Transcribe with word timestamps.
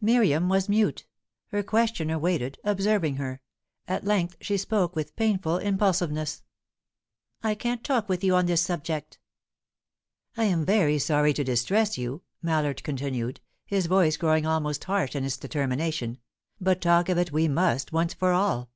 Miriam 0.00 0.48
was 0.48 0.68
mute. 0.68 1.06
Her 1.52 1.62
questioner 1.62 2.18
waited, 2.18 2.58
observing 2.64 3.14
her. 3.14 3.40
At 3.86 4.02
length 4.02 4.34
she 4.40 4.56
spoke 4.56 4.96
with 4.96 5.14
painful 5.14 5.58
impulsiveness. 5.58 6.42
"I 7.44 7.54
can't 7.54 7.84
talk 7.84 8.08
with 8.08 8.24
you 8.24 8.34
on 8.34 8.46
this 8.46 8.60
subject." 8.60 9.20
"I 10.36 10.46
am 10.46 10.64
very 10.64 10.98
sorry 10.98 11.32
to 11.32 11.44
distress 11.44 11.96
you," 11.96 12.24
Mallard 12.42 12.82
continued, 12.82 13.40
his 13.66 13.86
voice 13.86 14.16
growing 14.16 14.44
almost 14.46 14.82
harsh 14.82 15.14
in 15.14 15.22
its 15.24 15.36
determination, 15.36 16.18
"but 16.60 16.80
talk 16.80 17.08
of 17.08 17.16
it 17.16 17.30
we 17.30 17.46
must, 17.46 17.92
once 17.92 18.14
for 18.14 18.32
all. 18.32 18.72